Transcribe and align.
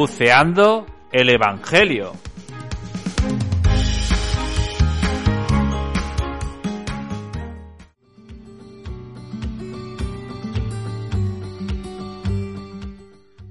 Buceando 0.00 0.86
el 1.12 1.28
Evangelio. 1.28 2.12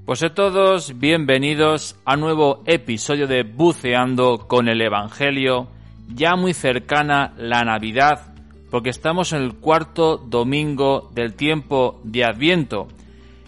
Pues 0.07 0.23
a 0.23 0.34
todos 0.34 0.98
bienvenidos 0.98 1.96
a 2.04 2.16
nuevo 2.16 2.63
episodio 2.66 3.27
de 3.27 3.43
Buceando 3.43 4.47
con 4.47 4.70
el 4.70 4.81
Evangelio, 4.81 5.68
ya 6.16 6.36
muy 6.36 6.55
cercana 6.55 7.36
la 7.38 7.63
Navidad, 7.63 8.34
porque 8.71 8.89
estamos 8.89 9.34
en 9.34 9.43
el 9.43 9.54
cuarto 9.57 10.18
domingo 10.18 11.11
del 11.13 11.36
tiempo 11.36 12.02
de 12.04 12.25
Adviento 12.25 12.88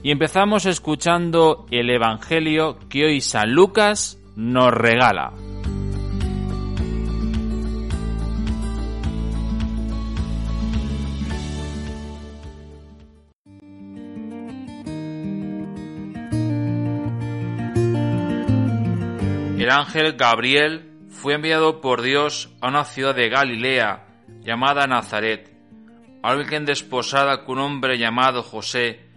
y 0.04 0.12
empezamos 0.12 0.66
escuchando 0.66 1.66
el 1.70 1.90
Evangelio 1.90 2.80
que 2.90 3.06
hoy 3.06 3.22
San 3.22 3.52
Lucas 3.52 4.18
nos 4.36 4.72
regala. 4.72 5.34
El 19.60 19.70
ángel 19.70 20.14
Gabriel 20.14 20.90
fue 21.10 21.36
enviado 21.36 21.82
por 21.82 22.02
Dios 22.02 22.50
a 22.62 22.70
una 22.70 22.84
ciudad 22.84 23.14
de 23.14 23.30
Galilea 23.30 24.08
llamada 24.44 24.88
Nazaret, 24.88 25.56
a 26.24 26.34
Virgen 26.34 26.66
desposada 26.66 27.46
con 27.46 27.60
un 27.60 27.66
hombre 27.66 28.00
llamado 28.00 28.42
José, 28.42 29.11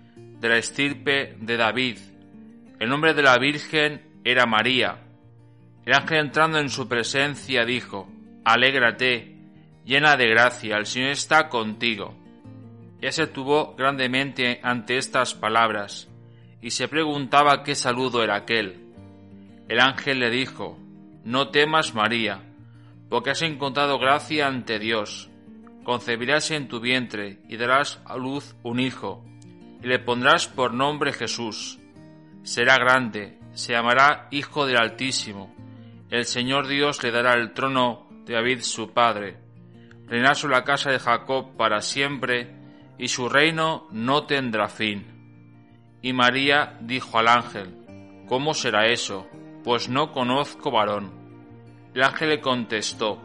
de 0.44 0.50
la 0.50 0.58
estirpe 0.58 1.38
de 1.40 1.56
David. 1.56 1.96
El 2.78 2.90
nombre 2.90 3.14
de 3.14 3.22
la 3.22 3.38
Virgen 3.38 4.20
era 4.24 4.44
María. 4.44 4.98
El 5.86 5.94
ángel 5.94 6.18
entrando 6.18 6.58
en 6.58 6.68
su 6.68 6.86
presencia 6.86 7.64
dijo, 7.64 8.10
Alégrate, 8.44 9.38
llena 9.86 10.18
de 10.18 10.28
gracia, 10.28 10.76
el 10.76 10.84
Señor 10.84 11.12
está 11.12 11.48
contigo. 11.48 12.14
Ella 13.00 13.10
se 13.10 13.26
tuvo 13.26 13.74
grandemente 13.74 14.60
ante 14.62 14.98
estas 14.98 15.32
palabras, 15.32 16.10
y 16.60 16.72
se 16.72 16.88
preguntaba 16.88 17.62
qué 17.62 17.74
saludo 17.74 18.22
era 18.22 18.36
aquel. 18.36 18.92
El 19.66 19.80
ángel 19.80 20.18
le 20.18 20.28
dijo, 20.28 20.78
No 21.24 21.48
temas, 21.48 21.94
María, 21.94 22.42
porque 23.08 23.30
has 23.30 23.40
encontrado 23.40 23.98
gracia 23.98 24.46
ante 24.46 24.78
Dios. 24.78 25.30
Concebirás 25.84 26.50
en 26.50 26.68
tu 26.68 26.80
vientre 26.80 27.38
y 27.48 27.56
darás 27.56 28.02
a 28.04 28.18
luz 28.18 28.54
un 28.62 28.78
hijo, 28.78 29.24
y 29.84 29.86
le 29.86 29.98
pondrás 29.98 30.48
por 30.48 30.72
nombre 30.72 31.12
Jesús. 31.12 31.78
Será 32.42 32.78
grande, 32.78 33.38
se 33.52 33.74
llamará 33.74 34.28
Hijo 34.30 34.64
del 34.64 34.78
Altísimo. 34.78 35.54
El 36.08 36.24
Señor 36.24 36.66
Dios 36.68 37.02
le 37.02 37.10
dará 37.10 37.34
el 37.34 37.52
trono 37.52 38.08
de 38.24 38.32
David 38.32 38.60
su 38.62 38.94
padre. 38.94 39.36
Reinará 40.06 40.34
sobre 40.34 40.54
la 40.54 40.64
casa 40.64 40.90
de 40.90 40.98
Jacob 40.98 41.54
para 41.58 41.82
siempre, 41.82 42.54
y 42.96 43.08
su 43.08 43.28
reino 43.28 43.86
no 43.90 44.24
tendrá 44.24 44.68
fin. 44.68 45.98
Y 46.00 46.14
María 46.14 46.78
dijo 46.80 47.18
al 47.18 47.28
ángel, 47.28 48.24
¿Cómo 48.26 48.54
será 48.54 48.86
eso? 48.86 49.28
pues 49.62 49.88
no 49.88 50.12
conozco 50.12 50.70
varón. 50.70 51.10
El 51.94 52.02
ángel 52.02 52.30
le 52.30 52.40
contestó, 52.40 53.18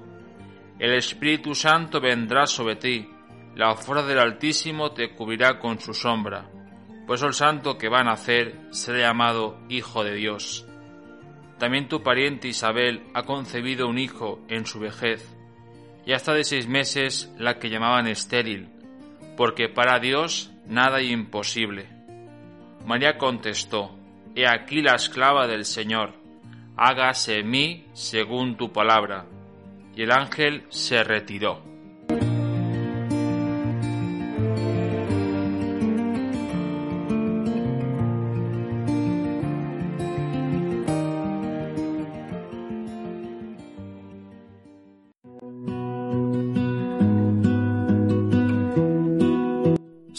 El 0.77 0.93
Espíritu 0.93 1.55
Santo 1.55 1.99
vendrá 2.01 2.45
sobre 2.47 2.77
ti, 2.77 3.09
la 3.55 3.75
fuerza 3.75 4.05
del 4.05 4.19
Altísimo 4.19 4.91
te 4.91 5.13
cubrirá 5.13 5.59
con 5.59 5.79
su 5.79 5.93
sombra. 5.93 6.49
Por 7.05 7.15
eso 7.15 7.27
el 7.27 7.33
santo 7.33 7.77
que 7.77 7.89
va 7.89 7.99
a 7.99 8.03
nacer 8.03 8.55
será 8.71 8.99
llamado 8.99 9.59
Hijo 9.69 10.03
de 10.03 10.15
Dios. 10.15 10.65
También 11.57 11.87
tu 11.87 12.03
pariente 12.03 12.47
Isabel 12.47 13.03
ha 13.13 13.23
concebido 13.23 13.87
un 13.87 13.97
hijo 13.97 14.39
en 14.47 14.65
su 14.65 14.79
vejez, 14.79 15.35
y 16.05 16.13
hasta 16.13 16.33
de 16.33 16.43
seis 16.43 16.67
meses 16.67 17.33
la 17.37 17.59
que 17.59 17.69
llamaban 17.69 18.07
estéril, 18.07 18.69
porque 19.35 19.67
para 19.67 19.99
Dios 19.99 20.51
nada 20.65 20.97
hay 20.97 21.11
imposible. 21.11 21.87
María 22.85 23.17
contestó, 23.17 23.95
He 24.35 24.47
aquí 24.47 24.81
la 24.81 24.95
esclava 24.95 25.47
del 25.47 25.65
Señor 25.65 26.19
hágase 26.81 27.39
en 27.39 27.49
mí 27.49 27.85
según 27.91 28.55
tu 28.55 28.71
palabra. 28.71 29.25
Y 29.95 30.03
el 30.03 30.11
ángel 30.13 30.63
se 30.69 31.03
retiró. 31.03 31.68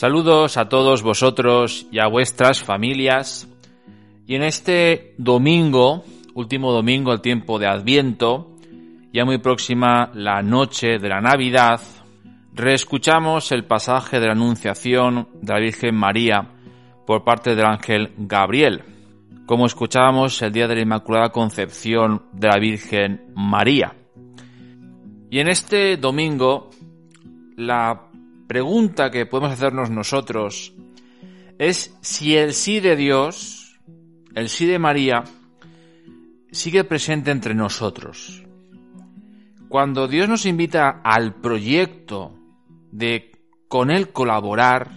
Saludos 0.01 0.57
a 0.57 0.71
todos 0.71 1.03
vosotros 1.03 1.87
y 1.93 1.99
a 1.99 2.07
vuestras 2.07 2.63
familias. 2.63 3.47
Y 4.27 4.35
en 4.35 4.43
este 4.43 5.15
domingo 5.19 6.05
último 6.33 6.73
domingo, 6.73 7.13
el 7.13 7.21
tiempo 7.21 7.59
de 7.59 7.67
Adviento, 7.67 8.57
ya 9.13 9.27
muy 9.27 9.37
próxima 9.37 10.11
la 10.15 10.41
noche 10.41 10.99
de 10.99 11.07
la 11.07 11.21
Navidad, 11.21 11.83
reescuchamos 12.55 13.53
el 13.53 13.67
pasaje 13.67 14.21
de 14.21 14.29
la 14.29 14.33
Anunciación 14.33 15.29
de 15.35 15.53
la 15.53 15.61
Virgen 15.61 15.95
María 15.95 16.49
por 17.07 17.23
parte 17.23 17.55
del 17.55 17.67
ángel 17.67 18.15
Gabriel, 18.17 18.83
como 19.45 19.67
escuchábamos 19.67 20.41
el 20.41 20.51
día 20.51 20.67
de 20.67 20.77
la 20.77 20.81
Inmaculada 20.81 21.29
Concepción 21.29 22.23
de 22.33 22.49
la 22.49 22.59
Virgen 22.59 23.35
María. 23.37 23.95
Y 25.31 25.41
en 25.41 25.49
este 25.49 25.99
domingo, 25.99 26.71
la 27.59 28.07
pregunta 28.51 29.13
que 29.13 29.27
podemos 29.27 29.53
hacernos 29.53 29.91
nosotros 29.91 30.75
es 31.57 31.97
si 32.01 32.37
el 32.37 32.53
sí 32.53 32.81
de 32.81 32.97
Dios, 32.97 33.79
el 34.35 34.49
sí 34.49 34.67
de 34.67 34.81
María, 34.81 35.23
sigue 36.51 36.83
presente 36.83 37.31
entre 37.31 37.55
nosotros. 37.55 38.43
Cuando 39.69 40.09
Dios 40.09 40.29
nos 40.29 40.47
invita 40.47 41.01
al 41.05 41.37
proyecto 41.37 42.35
de 42.91 43.31
con 43.69 43.93
Él 43.93 44.09
colaborar, 44.09 44.91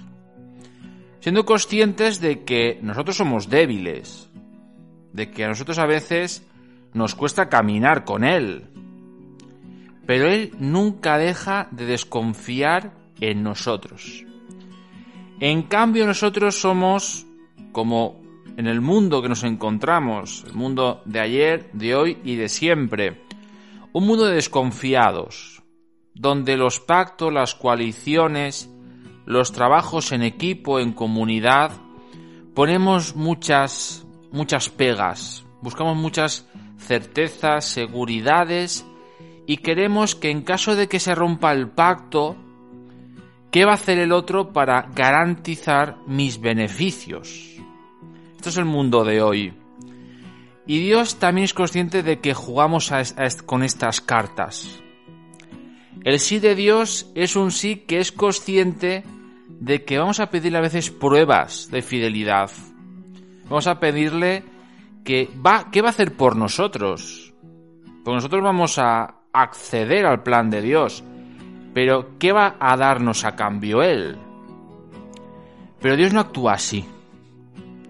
siendo 1.20 1.46
conscientes 1.46 2.20
de 2.22 2.44
que 2.46 2.80
nosotros 2.82 3.18
somos 3.18 3.52
débiles, 3.52 4.32
de 5.12 5.30
que 5.30 5.46
a 5.46 5.50
nosotros 5.50 5.78
a 5.78 5.86
veces 5.86 6.44
nos 6.96 7.14
cuesta 7.14 7.50
caminar 7.50 8.04
con 8.04 8.24
Él, 8.24 8.72
pero 10.08 10.28
Él 10.28 10.56
nunca 10.58 11.20
deja 11.20 11.68
de 11.70 11.86
desconfiar 11.86 13.03
en 13.20 13.44
nosotros. 13.44 14.26
En 15.40 15.64
cambio 15.64 16.06
nosotros 16.06 16.60
somos 16.60 17.26
como 17.72 18.22
en 18.58 18.68
el 18.68 18.82
mundo 18.82 19.22
que 19.22 19.30
nos 19.30 19.44
encontramos, 19.44 20.44
el 20.48 20.54
mundo 20.54 21.02
de 21.06 21.20
ayer, 21.20 21.70
de 21.74 21.96
hoy 21.96 22.18
y 22.24 22.36
de 22.36 22.50
siempre. 22.50 23.24
Un 23.92 24.06
mundo 24.06 24.26
de 24.26 24.36
desconfiados, 24.36 25.64
donde 26.14 26.58
los 26.58 26.80
pactos, 26.80 27.34
las 27.34 27.56
coaliciones, 27.56 28.70
los 29.26 29.52
trabajos 29.52 30.12
en 30.12 30.22
equipo, 30.22 30.80
en 30.80 30.94
comunidad, 30.94 31.72
ponemos 32.54 33.16
muchas, 33.16 34.06
muchas 34.32 34.70
pegas, 34.70 35.46
buscamos 35.62 35.98
muchas 35.98 36.48
certezas, 36.78 37.66
seguridades 37.66 38.86
y 39.48 39.58
queremos 39.58 40.16
que 40.16 40.30
en 40.30 40.42
caso 40.42 40.76
de 40.76 40.88
que 40.88 41.00
se 41.00 41.16
rompa 41.16 41.52
el 41.54 41.70
pacto, 41.70 42.36
¿qué 43.54 43.66
va 43.66 43.72
a 43.72 43.76
hacer 43.76 44.00
el 44.00 44.12
otro 44.12 44.52
para 44.52 44.90
garantizar 44.96 45.98
mis 46.08 46.42
beneficios? 46.42 47.52
Esto 48.36 48.50
es 48.50 48.58
el 48.58 48.66
mundo 48.66 49.06
de 49.06 49.22
hoy. 49.22 49.54
Y 50.66 50.80
Dios 50.80 51.20
también 51.20 51.46
es 51.46 51.54
consciente 51.54 52.02
de 52.02 52.20
que 52.20 52.34
jugamos 52.34 52.92
con 53.46 53.62
estas 53.62 54.02
cartas. 54.02 54.82
El 56.04 56.20
sí 56.20 56.40
de 56.40 56.56
Dios 56.56 57.12
es 57.14 57.36
un 57.36 57.52
sí 57.52 57.76
que 57.76 58.00
es 58.00 58.12
consciente 58.12 59.04
de 59.48 59.84
que 59.84 60.00
vamos 60.00 60.20
a 60.20 60.32
pedirle 60.32 60.58
a 60.58 60.62
veces 60.62 60.90
pruebas 60.90 61.70
de 61.70 61.84
fidelidad. 61.84 62.50
Vamos 63.44 63.68
a 63.68 63.80
pedirle 63.80 64.44
que 65.06 65.30
va, 65.46 65.70
¿qué 65.72 65.84
va 65.84 65.90
a 65.90 65.92
hacer 65.92 66.18
por 66.18 66.36
nosotros? 66.36 67.36
Pues 68.04 68.16
nosotros 68.16 68.42
vamos 68.42 68.80
a 68.80 69.22
acceder 69.32 70.08
al 70.08 70.24
plan 70.24 70.50
de 70.50 70.62
Dios. 70.64 71.04
Pero 71.74 72.18
¿qué 72.20 72.32
va 72.32 72.56
a 72.60 72.78
darnos 72.78 73.26
a 73.26 73.36
cambio 73.36 73.82
Él? 73.82 74.18
Pero 75.82 75.96
Dios 75.98 76.14
no 76.14 76.20
actúa 76.20 76.54
así. 76.54 76.86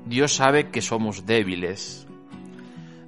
Dios 0.06 0.34
sabe 0.34 0.70
que 0.70 0.82
somos 0.82 1.26
débiles. 1.26 2.08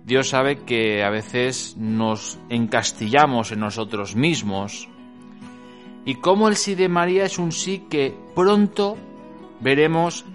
Dios 0.04 0.30
sabe 0.30 0.60
que 0.60 1.04
a 1.04 1.10
veces 1.10 1.76
nos 1.78 2.38
encastillamos 2.50 3.52
en 3.52 3.62
nosotros 3.62 4.16
mismos. 4.16 4.88
Y 6.06 6.16
como 6.16 6.48
el 6.48 6.56
sí 6.56 6.76
de 6.76 6.90
María 6.90 7.26
es 7.26 7.40
un 7.40 7.52
sí 7.52 7.86
que 7.90 8.16
pronto 8.36 8.98
veremos 9.62 10.26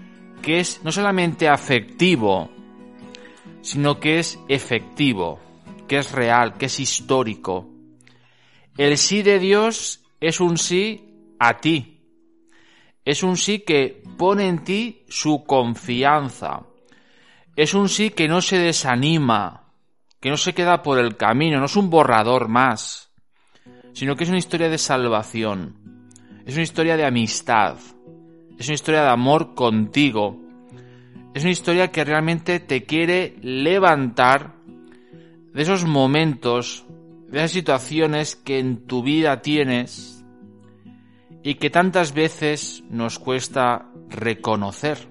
que 0.41 0.59
es 0.59 0.81
no 0.83 0.91
solamente 0.91 1.47
afectivo, 1.47 2.49
sino 3.61 3.99
que 3.99 4.19
es 4.19 4.39
efectivo, 4.49 5.39
que 5.87 5.99
es 5.99 6.11
real, 6.11 6.57
que 6.57 6.65
es 6.65 6.79
histórico. 6.79 7.69
El 8.77 8.97
sí 8.97 9.21
de 9.21 9.39
Dios 9.39 10.00
es 10.21 10.39
un 10.39 10.57
sí 10.57 11.35
a 11.39 11.57
ti. 11.57 11.99
Es 13.03 13.23
un 13.23 13.35
sí 13.35 13.59
que 13.59 14.03
pone 14.17 14.47
en 14.47 14.63
ti 14.63 15.03
su 15.09 15.43
confianza. 15.43 16.61
Es 17.55 17.73
un 17.73 17.89
sí 17.89 18.11
que 18.11 18.27
no 18.27 18.41
se 18.41 18.59
desanima, 18.59 19.73
que 20.19 20.29
no 20.29 20.37
se 20.37 20.53
queda 20.53 20.83
por 20.83 20.99
el 20.99 21.17
camino, 21.17 21.59
no 21.59 21.65
es 21.65 21.75
un 21.75 21.89
borrador 21.89 22.47
más, 22.47 23.11
sino 23.93 24.15
que 24.15 24.23
es 24.23 24.29
una 24.29 24.37
historia 24.37 24.69
de 24.69 24.77
salvación. 24.77 25.75
Es 26.45 26.53
una 26.53 26.63
historia 26.63 26.95
de 26.95 27.05
amistad. 27.05 27.77
Es 28.59 28.67
una 28.67 28.75
historia 28.75 29.01
de 29.01 29.09
amor 29.09 29.55
contigo. 29.55 30.39
Es 31.33 31.41
una 31.41 31.51
historia 31.51 31.91
que 31.91 32.05
realmente 32.05 32.59
te 32.59 32.83
quiere 32.83 33.35
levantar 33.41 34.53
de 35.51 35.61
esos 35.61 35.83
momentos, 35.85 36.85
de 37.31 37.37
esas 37.37 37.51
situaciones 37.51 38.35
que 38.35 38.59
en 38.59 38.85
tu 38.85 39.03
vida 39.03 39.41
tienes 39.41 40.23
y 41.43 41.55
que 41.55 41.69
tantas 41.69 42.13
veces 42.13 42.83
nos 42.89 43.19
cuesta 43.19 43.89
reconocer. 44.09 45.07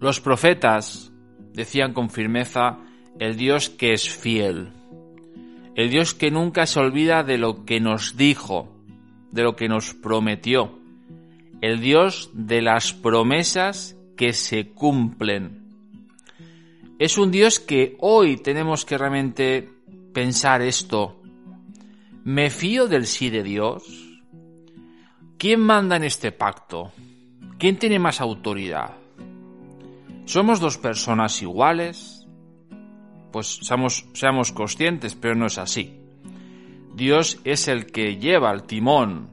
Los 0.00 0.20
profetas 0.20 1.12
decían 1.52 1.92
con 1.92 2.10
firmeza 2.10 2.78
el 3.20 3.36
Dios 3.36 3.70
que 3.70 3.92
es 3.92 4.10
fiel, 4.10 4.72
el 5.76 5.90
Dios 5.90 6.12
que 6.14 6.30
nunca 6.30 6.66
se 6.66 6.80
olvida 6.80 7.22
de 7.22 7.38
lo 7.38 7.64
que 7.64 7.78
nos 7.78 8.16
dijo, 8.16 8.76
de 9.30 9.42
lo 9.44 9.54
que 9.54 9.68
nos 9.68 9.94
prometió, 9.94 10.78
el 11.60 11.80
Dios 11.80 12.30
de 12.34 12.62
las 12.62 12.92
promesas 12.92 13.96
que 14.16 14.32
se 14.32 14.70
cumplen. 14.70 15.62
Es 16.98 17.16
un 17.16 17.30
Dios 17.30 17.60
que 17.60 17.96
hoy 18.00 18.36
tenemos 18.36 18.84
que 18.84 18.98
realmente 18.98 19.70
pensar 20.12 20.62
esto. 20.62 21.20
¿Me 22.24 22.50
fío 22.50 22.86
del 22.86 23.06
sí 23.06 23.30
de 23.30 23.42
Dios? 23.42 23.82
¿Quién 25.38 25.60
manda 25.60 25.96
en 25.96 26.04
este 26.04 26.30
pacto? 26.30 26.92
¿Quién 27.58 27.78
tiene 27.78 27.98
más 27.98 28.20
autoridad? 28.20 28.92
¿Somos 30.24 30.60
dos 30.60 30.78
personas 30.78 31.42
iguales? 31.42 32.26
Pues 33.32 33.58
seamos, 33.62 34.52
conscientes, 34.52 35.14
pero 35.14 35.34
no 35.34 35.46
es 35.46 35.58
así. 35.58 35.98
Dios 36.94 37.40
es 37.44 37.66
el 37.68 37.86
que 37.86 38.18
lleva 38.18 38.52
el 38.52 38.64
timón. 38.64 39.30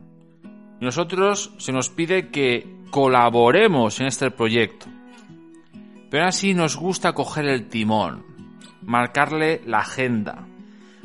Nosotros 0.79 1.53
se 1.57 1.71
nos 1.71 1.89
pide 1.89 2.29
que 2.29 2.79
colaboremos 2.89 3.99
en 3.99 4.07
este 4.07 4.31
proyecto. 4.31 4.87
Pero 6.09 6.25
así 6.25 6.53
nos 6.53 6.75
gusta 6.75 7.13
coger 7.13 7.45
el 7.45 7.67
timón, 7.67 8.25
marcarle 8.81 9.61
la 9.65 9.79
agenda, 9.79 10.47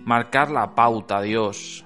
marcar 0.05 0.51
la 0.51 0.75
pauta 0.75 1.21
Dios. 1.21 1.85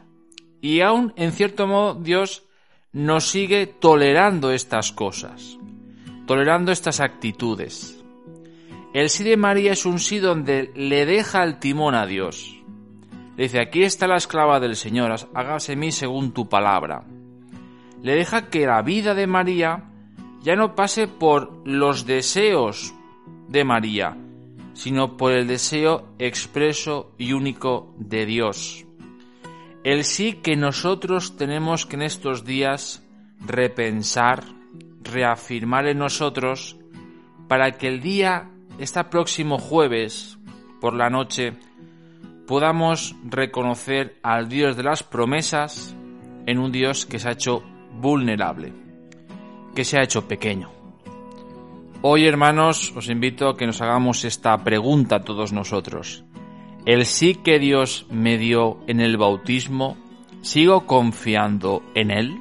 Y 0.60 0.80
aún, 0.80 1.12
en 1.16 1.32
cierto 1.32 1.66
modo, 1.66 1.94
Dios 1.94 2.44
nos 2.92 3.28
sigue 3.28 3.66
tolerando 3.66 4.50
estas 4.52 4.92
cosas, 4.92 5.58
tolerando 6.26 6.72
estas 6.72 7.00
actitudes. 7.00 8.02
El 8.94 9.10
sí 9.10 9.24
de 9.24 9.36
María 9.36 9.72
es 9.72 9.86
un 9.86 9.98
sí 9.98 10.18
donde 10.18 10.72
le 10.74 11.06
deja 11.06 11.44
el 11.44 11.58
timón 11.58 11.94
a 11.94 12.06
Dios. 12.06 12.56
Le 13.36 13.44
dice, 13.44 13.60
aquí 13.60 13.84
está 13.84 14.06
la 14.06 14.16
esclava 14.16 14.58
del 14.58 14.74
Señor, 14.74 15.14
hágase 15.34 15.76
mí 15.76 15.92
según 15.92 16.32
tu 16.32 16.48
palabra 16.48 17.04
le 18.02 18.14
deja 18.14 18.48
que 18.48 18.66
la 18.66 18.82
vida 18.82 19.14
de 19.14 19.26
María 19.26 19.84
ya 20.40 20.54
no 20.56 20.74
pase 20.74 21.08
por 21.08 21.66
los 21.66 22.06
deseos 22.06 22.94
de 23.48 23.64
María, 23.64 24.16
sino 24.78 25.16
por 25.16 25.32
el 25.32 25.48
deseo 25.48 26.06
expreso 26.20 27.10
y 27.18 27.32
único 27.32 27.92
de 27.98 28.26
Dios. 28.26 28.86
El 29.82 30.04
sí 30.04 30.34
que 30.34 30.54
nosotros 30.54 31.36
tenemos 31.36 31.84
que 31.84 31.96
en 31.96 32.02
estos 32.02 32.44
días 32.44 33.04
repensar, 33.44 34.44
reafirmar 35.02 35.88
en 35.88 35.98
nosotros, 35.98 36.76
para 37.48 37.72
que 37.72 37.88
el 37.88 38.00
día, 38.00 38.52
este 38.78 39.02
próximo 39.02 39.58
jueves, 39.58 40.38
por 40.80 40.94
la 40.94 41.10
noche, 41.10 41.54
podamos 42.46 43.16
reconocer 43.24 44.20
al 44.22 44.48
Dios 44.48 44.76
de 44.76 44.84
las 44.84 45.02
promesas 45.02 45.96
en 46.46 46.58
un 46.60 46.70
Dios 46.70 47.04
que 47.04 47.18
se 47.18 47.28
ha 47.28 47.32
hecho 47.32 47.64
vulnerable, 48.00 48.72
que 49.74 49.84
se 49.84 49.98
ha 49.98 50.04
hecho 50.04 50.28
pequeño. 50.28 50.77
Hoy, 52.00 52.26
hermanos, 52.26 52.92
os 52.94 53.08
invito 53.08 53.48
a 53.48 53.56
que 53.56 53.66
nos 53.66 53.80
hagamos 53.82 54.24
esta 54.24 54.56
pregunta 54.62 55.16
a 55.16 55.24
todos 55.24 55.52
nosotros. 55.52 56.24
¿El 56.86 57.04
sí 57.04 57.34
que 57.34 57.58
Dios 57.58 58.06
me 58.08 58.38
dio 58.38 58.78
en 58.86 59.00
el 59.00 59.16
bautismo, 59.16 59.96
sigo 60.40 60.86
confiando 60.86 61.82
en 61.96 62.12
Él? 62.12 62.38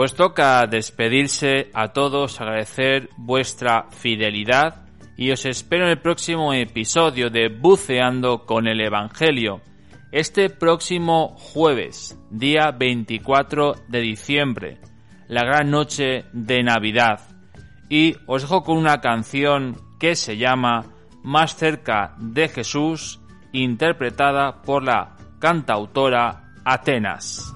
Pues 0.00 0.14
toca 0.14 0.66
despedirse 0.66 1.68
a 1.74 1.88
todos, 1.88 2.40
agradecer 2.40 3.10
vuestra 3.18 3.90
fidelidad 3.90 4.86
y 5.14 5.30
os 5.30 5.44
espero 5.44 5.84
en 5.84 5.90
el 5.90 6.00
próximo 6.00 6.54
episodio 6.54 7.28
de 7.28 7.50
Buceando 7.50 8.46
con 8.46 8.66
el 8.66 8.80
Evangelio. 8.80 9.60
Este 10.10 10.48
próximo 10.48 11.36
jueves, 11.36 12.18
día 12.30 12.70
24 12.70 13.74
de 13.88 14.00
diciembre, 14.00 14.80
la 15.28 15.44
gran 15.44 15.70
noche 15.70 16.24
de 16.32 16.62
Navidad. 16.62 17.20
Y 17.90 18.16
os 18.26 18.40
dejo 18.40 18.62
con 18.62 18.78
una 18.78 19.02
canción 19.02 19.76
que 19.98 20.16
se 20.16 20.38
llama 20.38 20.94
Más 21.22 21.56
cerca 21.56 22.14
de 22.16 22.48
Jesús, 22.48 23.20
interpretada 23.52 24.62
por 24.62 24.82
la 24.82 25.18
cantautora 25.40 26.54
Atenas. 26.64 27.52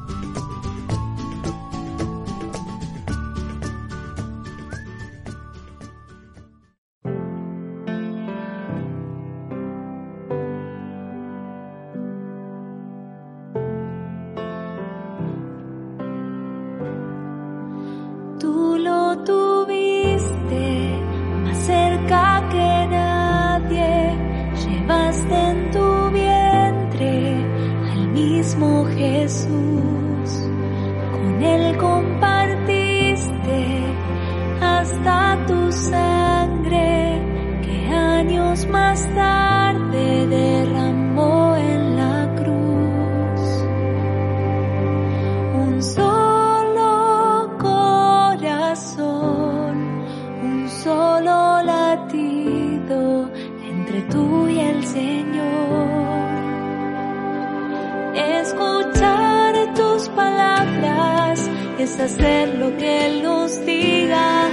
Hacer 62.05 62.55
lo 62.59 62.77
que 62.77 63.07
Él 63.07 63.23
nos 63.23 63.65
diga, 63.65 64.51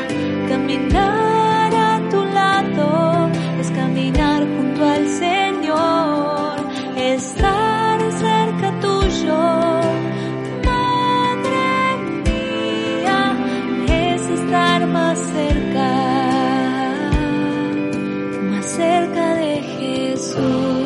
caminar 0.47 1.75
a 1.75 2.09
tu 2.09 2.23
lado, 2.23 3.29
es 3.59 3.69
caminar 3.71 4.41
junto 4.55 4.85
al 4.85 5.05
Señor, 5.07 6.55
estar 6.95 7.99
cerca 8.25 8.79
tuyo. 8.79 9.37
Madre 10.65 11.97
mía, 12.25 13.19
es 13.87 14.21
estar 14.39 14.87
más 14.87 15.19
cerca, 15.19 15.89
más 18.49 18.65
cerca 18.65 19.35
de 19.35 19.55
Jesús, 19.77 20.80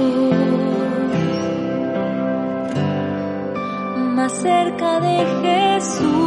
cerca 4.29 5.00
de 5.00 5.25
Jesús. 5.41 6.25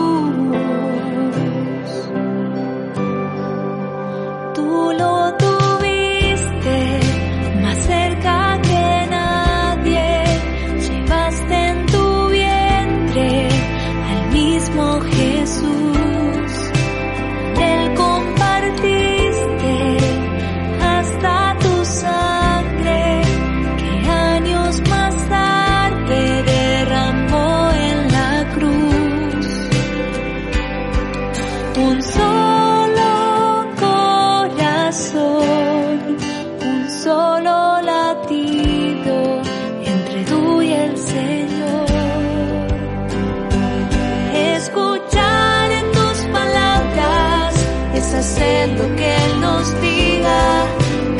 hacer 48.18 48.68
lo 48.70 48.96
que 48.96 49.16
Él 49.16 49.40
nos 49.40 49.80
diga, 49.80 50.66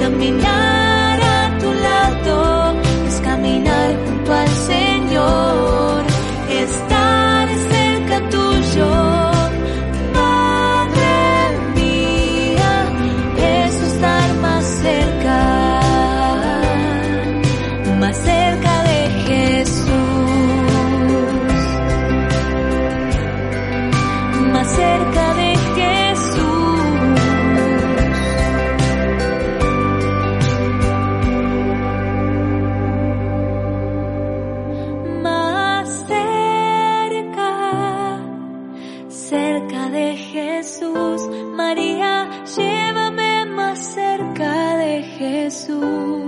caminar. 0.01 0.68
de 39.87 40.17
Jesús, 40.17 41.23
María, 41.55 42.29
llévame 42.57 43.47
más 43.47 43.79
cerca 43.79 44.77
de 44.77 45.03
Jesús. 45.03 46.28